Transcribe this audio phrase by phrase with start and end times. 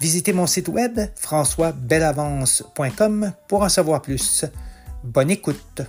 [0.00, 4.46] Visitez mon site web françoisbelavance.com pour en savoir plus.
[5.04, 5.82] Bonne écoute.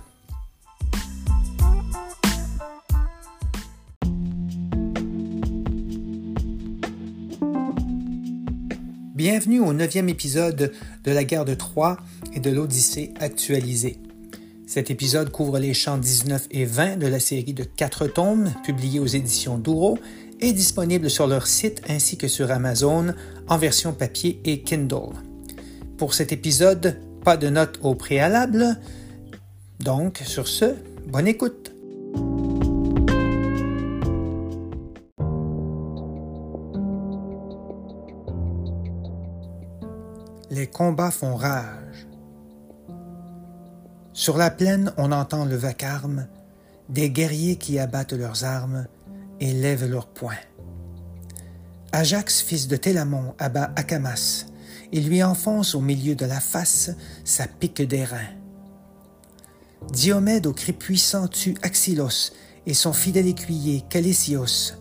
[9.14, 10.74] Bienvenue au neuvième épisode
[11.04, 11.96] de la guerre de Troie
[12.34, 13.98] et de l'Odyssée actualisée.
[14.66, 19.00] Cet épisode couvre les chants 19 et 20 de la série de quatre tomes publiés
[19.00, 19.98] aux éditions Douro
[20.42, 23.14] est disponible sur leur site ainsi que sur Amazon
[23.48, 25.14] en version papier et Kindle.
[25.96, 28.76] Pour cet épisode, pas de notes au préalable.
[29.78, 30.74] Donc, sur ce,
[31.06, 31.72] bonne écoute.
[40.50, 42.06] Les combats font rage.
[44.12, 46.26] Sur la plaine, on entend le vacarme,
[46.88, 48.86] des guerriers qui abattent leurs armes
[49.42, 50.34] et lèvent leurs poings.
[51.90, 54.46] Ajax, fils de Télamon, abat Akamas
[54.92, 56.90] et lui enfonce au milieu de la face
[57.24, 58.28] sa pique d'airain.
[59.92, 62.30] Diomède au cri puissant tue Axylos
[62.66, 64.74] et son fidèle écuyer Calésios.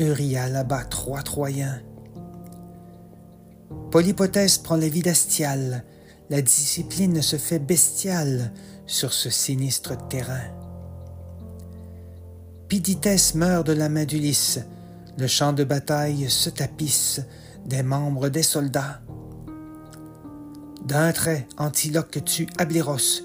[0.00, 1.82] Euryale abat trois Troyens.
[3.90, 5.84] Polypothèse prend la vie d'Astial.
[6.30, 8.52] La discipline se fait bestiale
[8.86, 10.57] sur ce sinistre terrain.
[12.68, 14.60] Pidithès meurt de la main d'Ulysse.
[15.16, 17.22] Le champ de bataille se tapisse
[17.64, 19.00] des membres des soldats.
[20.84, 23.22] D'un trait, Antiloque tue Abléros.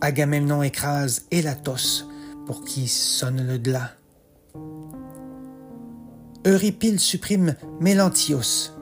[0.00, 2.08] Agamemnon écrase Elatos,
[2.46, 3.92] pour qui sonne le glas.
[6.44, 8.72] Euripyle supprime Mélantios.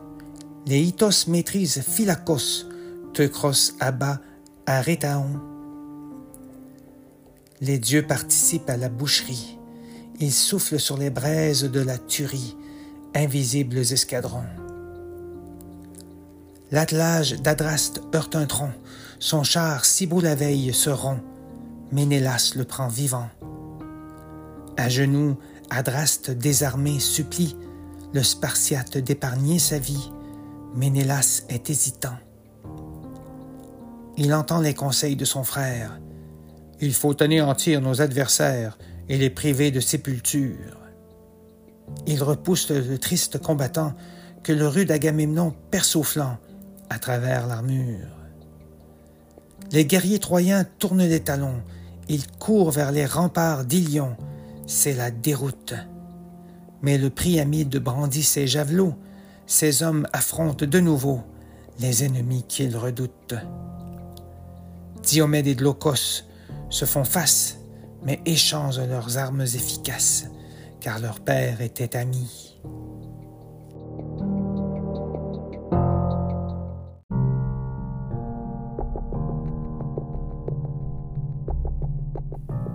[0.67, 2.65] Les Hitos maîtrisent Phylacos.
[3.13, 4.21] Teucros abat
[4.65, 5.39] Arétaon.
[7.61, 9.58] Les dieux participent à la boucherie.
[10.21, 12.57] Ils soufflent sur les braises de la tuerie,
[13.15, 14.43] invisibles escadrons.
[16.73, 18.73] L'attelage d'Adraste heurte un tronc,
[19.21, 21.23] son char si beau la veille se rompt,
[21.93, 23.29] Ménélas le prend vivant.
[24.77, 25.37] À genoux,
[25.71, 27.57] Adraste désarmé supplie
[28.13, 30.11] le Spartiate d'épargner sa vie,
[30.75, 32.17] Ménélas est hésitant.
[34.17, 36.01] Il entend les conseils de son frère.
[36.81, 40.77] Il faut anéantir nos adversaires, et les priver de sépulture.
[42.07, 43.95] Il repousse le triste combattant
[44.43, 46.39] que le rude Agamemnon perce au flanc
[46.91, 48.09] à travers l'armure.
[49.73, 51.63] Les guerriers troyens tournent les talons,
[52.09, 54.17] ils courent vers les remparts d'Ilion,
[54.67, 55.75] c'est la déroute.
[56.81, 58.95] Mais le Priamide brandit ses javelots,
[59.47, 61.23] ces hommes affrontent de nouveau
[61.81, 63.35] les ennemis qu'ils redoutent.
[65.03, 66.25] Diomède et Glaucos
[66.71, 67.58] se font face
[68.09, 70.31] mais échangent leurs armes efficaces,
[70.81, 72.59] car leur père était ami.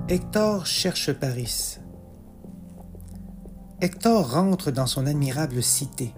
[0.08, 1.80] Hector cherche Paris.
[3.82, 6.14] Hector rentre dans son admirable cité.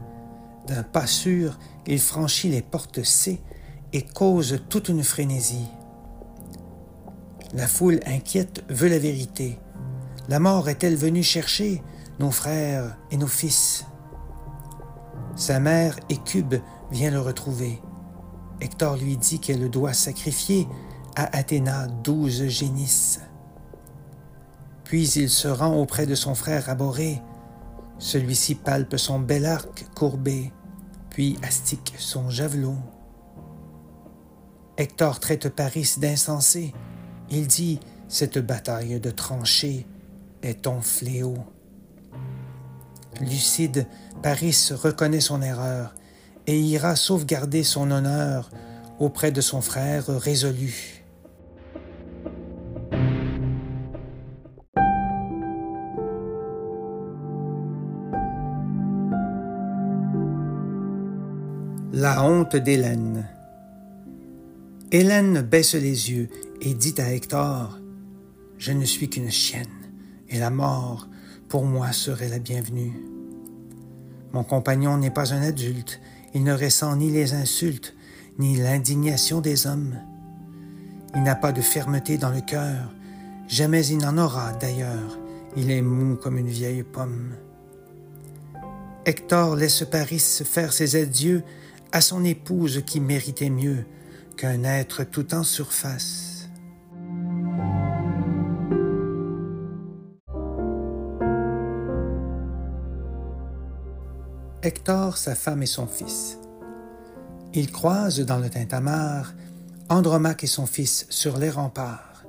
[0.68, 3.42] D'un pas sûr, il franchit les portes C
[3.94, 5.70] et cause toute une frénésie.
[7.56, 9.58] La foule inquiète veut la vérité.
[10.28, 11.82] La mort est-elle venue chercher
[12.20, 13.86] nos frères et nos fils?
[15.38, 16.56] Sa mère, Écube,
[16.92, 17.82] vient le retrouver.
[18.60, 20.68] Hector lui dit qu'elle doit sacrifier
[21.16, 23.22] à Athéna douze génisses.
[24.84, 27.22] Puis il se rend auprès de son frère Aboré.
[28.00, 30.52] Celui-ci palpe son bel arc courbé,
[31.10, 32.76] puis astique son javelot.
[34.76, 36.74] Hector traite Paris d'insensé,
[37.30, 39.86] il dit, cette bataille de tranchées
[40.42, 41.38] est ton fléau.
[43.22, 43.88] Lucide,
[44.22, 45.96] Paris reconnaît son erreur
[46.48, 48.50] et ira sauvegarder son honneur
[49.00, 51.04] auprès de son frère résolu.
[61.94, 63.26] La honte d'Hélène.
[64.92, 66.30] Hélène baisse les yeux
[66.62, 67.80] et dit à Hector
[68.58, 69.66] Je ne suis qu'une chienne,
[70.30, 71.08] et la mort,
[71.50, 72.94] pour moi, serait la bienvenue.
[74.34, 76.00] Mon compagnon n'est pas un adulte,
[76.34, 77.96] il ne ressent ni les insultes,
[78.40, 79.96] ni l'indignation des hommes.
[81.16, 82.94] Il n'a pas de fermeté dans le cœur,
[83.48, 85.18] jamais il n'en aura d'ailleurs,
[85.56, 87.36] il est mou comme une vieille pomme.
[89.06, 91.44] Hector laisse Paris faire ses adieux
[91.92, 93.86] à son épouse qui méritait mieux
[94.36, 96.25] qu'un être tout en surface.
[104.66, 106.40] Hector, sa femme et son fils.
[107.54, 109.36] Ils croisent dans le tintamarre
[109.90, 112.26] Andromaque et son fils sur les remparts.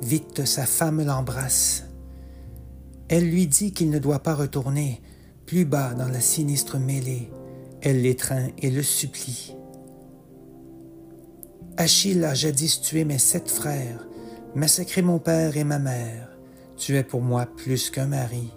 [0.00, 1.84] Vite sa femme l'embrasse.
[3.10, 5.02] Elle lui dit qu'il ne doit pas retourner,
[5.44, 7.30] plus bas dans la sinistre mêlée,
[7.82, 9.54] elle l'étreint et le supplie.
[11.76, 14.08] Achille a jadis tué mes sept frères,
[14.54, 16.30] massacré mon père et ma mère.
[16.78, 18.50] Tu es pour moi plus qu'un mari.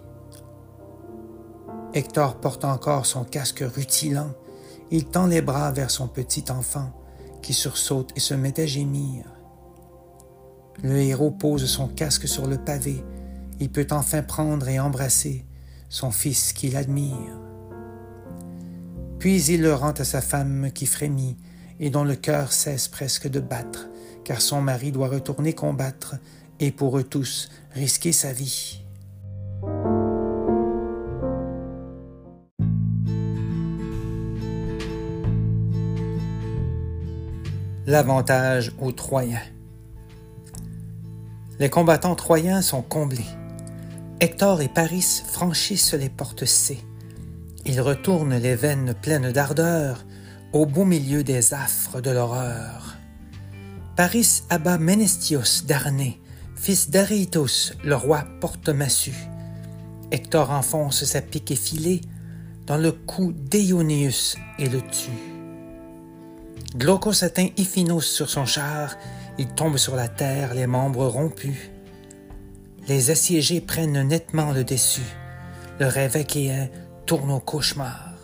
[1.94, 4.30] Hector porte encore son casque rutilant.
[4.90, 6.92] Il tend les bras vers son petit enfant,
[7.42, 9.24] qui sursaute et se met à gémir.
[10.82, 13.02] Le héros pose son casque sur le pavé.
[13.58, 15.44] Il peut enfin prendre et embrasser
[15.88, 17.40] son fils qu'il admire.
[19.18, 21.36] Puis il le rend à sa femme qui frémit
[21.80, 23.88] et dont le cœur cesse presque de battre,
[24.24, 26.16] car son mari doit retourner combattre
[26.60, 28.84] et pour eux tous risquer sa vie.
[37.88, 39.40] L'avantage aux Troyens.
[41.58, 43.24] Les combattants troyens sont comblés.
[44.20, 46.80] Hector et Paris franchissent les portes C.
[47.64, 50.04] Ils retournent les veines pleines d'ardeur
[50.52, 52.98] au beau milieu des affres de l'horreur.
[53.96, 56.20] Paris abat Ménestios d'Arnée,
[56.56, 59.30] fils d'Aréitos, le roi porte-massue.
[60.10, 62.02] Hector enfonce sa pique effilée
[62.66, 65.27] dans le cou d'Eioneus et le tue.
[66.76, 68.96] Glaucos atteint Iphinos sur son char,
[69.38, 71.70] il tombe sur la terre, les membres rompus
[72.88, 75.14] les assiégés prennent nettement le dessus.
[75.78, 76.68] Le rêve achéen
[77.06, 78.14] tourne au cauchemar.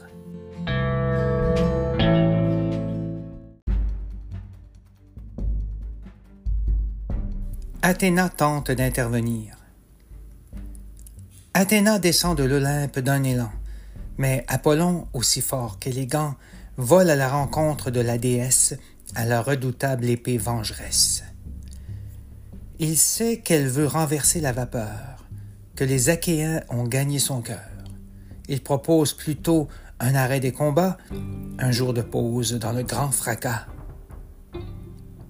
[7.82, 9.58] Athéna tente d'intervenir.
[11.52, 13.52] Athéna descend de l'Olympe d'un élan,
[14.16, 16.34] mais Apollon, aussi fort qu'élégant,
[16.76, 18.74] vole à la rencontre de la déesse
[19.14, 21.24] à la redoutable épée vengeresse.
[22.78, 25.24] Il sait qu'elle veut renverser la vapeur,
[25.76, 27.70] que les Achéens ont gagné son cœur.
[28.48, 29.68] Il propose plutôt
[30.00, 30.98] un arrêt des combats,
[31.58, 33.66] un jour de pause dans le grand fracas.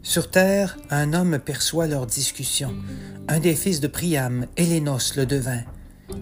[0.02, 2.74] Sur terre, un homme perçoit leur discussion,
[3.28, 5.62] un des fils de Priam, Hélénos le devin.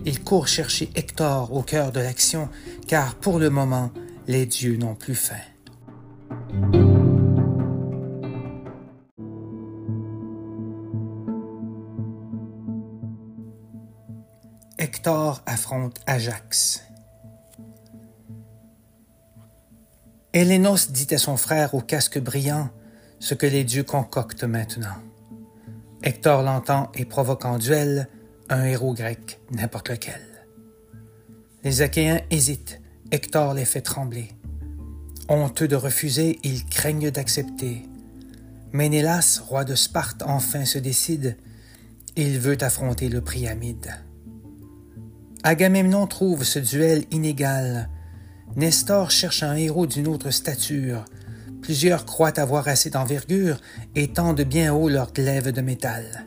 [0.05, 2.49] Il court chercher Hector au cœur de l'action,
[2.87, 3.91] car pour le moment,
[4.27, 5.37] les dieux n'ont plus faim.
[14.79, 16.85] Hector affronte Ajax.
[20.35, 22.71] Hélénos dit à son frère au casque brillant
[23.21, 24.97] ce que les dieux concoctent maintenant.
[26.03, 28.09] Hector l'entend et provoque en duel
[28.49, 30.21] un héros grec, n'importe lequel.
[31.63, 32.82] Les Achéens hésitent,
[33.13, 34.31] Hector les fait trembler.
[35.29, 37.83] Honteux de refuser, ils craignent d'accepter.
[38.73, 41.37] Ménélas, roi de Sparte, enfin se décide.
[42.17, 43.93] Il veut affronter le Priamide.
[45.43, 47.91] Agamemnon trouve ce duel inégal.
[48.57, 51.05] Nestor cherche un héros d'une autre stature.
[51.61, 53.61] Plusieurs croient avoir assez d'envergure
[53.95, 56.25] et tendent bien haut leurs glaives de métal.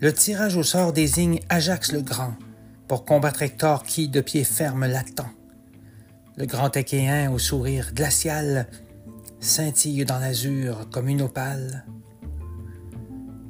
[0.00, 2.34] Le tirage au sort désigne Ajax le Grand
[2.88, 5.30] pour combattre Hector qui, de pied ferme, l'attend.
[6.36, 8.66] Le grand Achéen au sourire glacial
[9.40, 11.84] scintille dans l'azur comme une opale.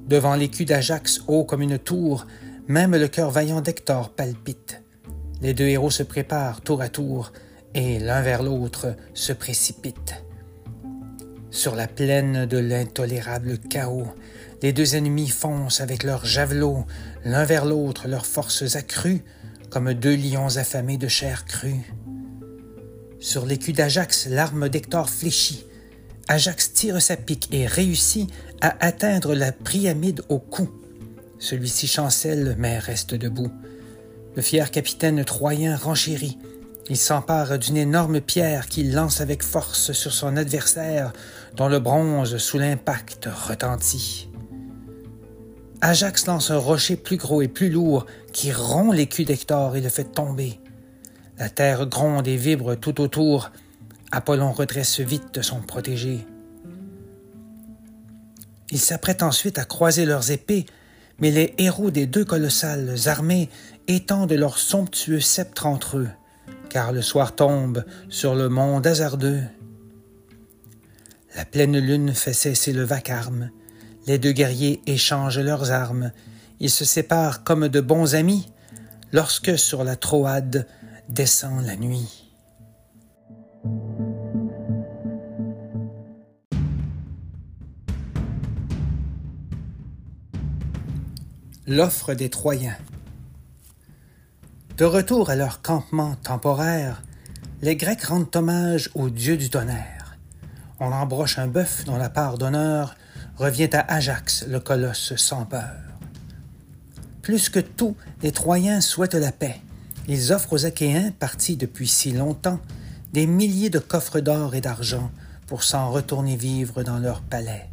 [0.08, 2.26] Devant l'écu d'Ajax haut comme une tour,
[2.66, 4.82] même le cœur vaillant d'Hector palpite.
[5.40, 7.32] Les deux héros se préparent tour à tour
[7.74, 10.24] et l'un vers l'autre se précipitent.
[11.50, 14.08] Sur la plaine de l'intolérable chaos,
[14.62, 16.86] les deux ennemis foncent avec leurs javelots,
[17.24, 19.24] l'un vers l'autre, leurs forces accrues,
[19.70, 21.92] comme deux lions affamés de chair crue.
[23.18, 25.64] Sur l'écu d'Ajax, l'arme d'Hector fléchit.
[26.28, 30.70] Ajax tire sa pique et réussit à atteindre la Priamide au cou.
[31.38, 33.50] Celui-ci chancelle, mais reste debout.
[34.36, 36.38] Le fier capitaine troyen renchérit.
[36.88, 41.12] Il s'empare d'une énorme pierre qu'il lance avec force sur son adversaire,
[41.56, 44.31] dont le bronze, sous l'impact, retentit.
[45.84, 49.88] Ajax lance un rocher plus gros et plus lourd qui rompt l'écu d'Hector et le
[49.88, 50.60] fait tomber.
[51.38, 53.50] La terre gronde et vibre tout autour.
[54.12, 56.24] Apollon redresse vite son protégé.
[58.70, 60.66] Ils s'apprêtent ensuite à croiser leurs épées,
[61.18, 63.50] mais les héros des deux colossales armées
[63.88, 66.10] étendent leurs somptueux sceptres entre eux,
[66.70, 69.42] car le soir tombe sur le monde hasardeux.
[71.34, 73.50] La pleine lune fait cesser le vacarme,
[74.06, 76.12] les deux guerriers échangent leurs armes,
[76.60, 78.52] ils se séparent comme de bons amis,
[79.12, 80.66] lorsque sur la Troade
[81.08, 82.30] descend la nuit.
[91.66, 92.76] L'offre des Troyens.
[94.76, 97.02] De retour à leur campement temporaire,
[97.60, 100.16] les Grecs rendent hommage au dieu du tonnerre.
[100.80, 102.96] On embroche un bœuf dont la part d'honneur
[103.36, 105.76] revient à Ajax, le colosse sans peur.
[107.22, 109.60] Plus que tout, les Troyens souhaitent la paix.
[110.08, 112.60] Ils offrent aux Achéens, partis depuis si longtemps,
[113.12, 115.10] des milliers de coffres d'or et d'argent
[115.46, 117.68] pour s'en retourner vivre dans leur palais.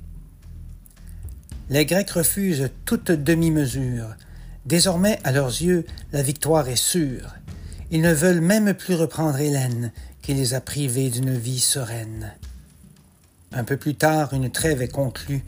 [1.70, 4.16] Les Grecs refusent toute demi-mesure.
[4.66, 7.36] Désormais, à leurs yeux, la victoire est sûre.
[7.92, 12.34] Ils ne veulent même plus reprendre Hélène, qui les a privés d'une vie sereine.
[13.52, 15.44] Un peu plus tard, une trêve est conclue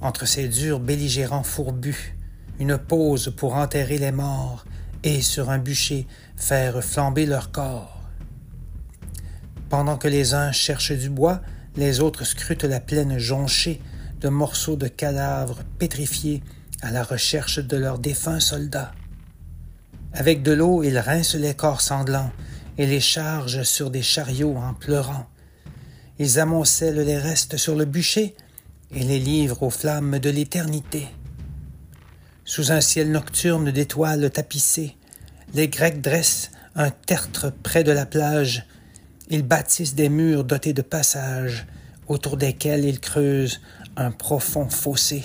[0.00, 2.16] entre ces durs belligérants fourbus,
[2.58, 4.64] une pause pour enterrer les morts
[5.04, 6.06] et, sur un bûcher,
[6.36, 8.00] faire flamber leurs corps.
[9.68, 11.40] Pendant que les uns cherchent du bois,
[11.76, 13.80] les autres scrutent la plaine jonchée
[14.20, 16.42] de morceaux de cadavres pétrifiés
[16.82, 18.92] à la recherche de leurs défunts soldats.
[20.12, 22.30] Avec de l'eau, ils rincent les corps sanglants
[22.78, 25.26] et les chargent sur des chariots en pleurant.
[26.18, 28.36] Ils amoncellent les restes sur le bûcher
[28.94, 31.08] et les livrent aux flammes de l'éternité.
[32.44, 34.96] Sous un ciel nocturne d'étoiles tapissées,
[35.54, 38.66] les Grecs dressent un tertre près de la plage.
[39.28, 41.66] Ils bâtissent des murs dotés de passages,
[42.06, 43.60] autour desquels ils creusent
[43.96, 45.24] un profond fossé.